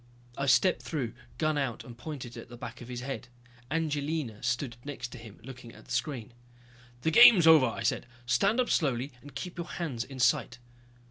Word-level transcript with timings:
I 0.35 0.47
stepped 0.47 0.81
through, 0.81 1.13
gun 1.37 1.59
out, 1.59 1.83
and 1.83 1.95
pointed 1.95 2.35
it 2.35 2.41
at 2.41 2.49
the 2.49 2.57
back 2.57 2.81
of 2.81 2.87
his 2.87 3.01
head. 3.01 3.27
Angelina 3.69 4.41
stood 4.41 4.75
next 4.83 5.09
to 5.11 5.19
him, 5.19 5.39
looking 5.43 5.73
at 5.75 5.85
the 5.85 5.91
screen. 5.91 6.33
"The 7.03 7.11
game's 7.11 7.45
over," 7.45 7.67
I 7.67 7.83
said. 7.83 8.07
"Stand 8.25 8.59
up 8.59 8.71
slowly 8.71 9.11
and 9.21 9.35
keep 9.35 9.57
your 9.59 9.67
hands 9.67 10.03
in 10.03 10.19
sight." 10.19 10.57